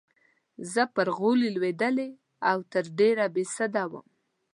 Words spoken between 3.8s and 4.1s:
وم.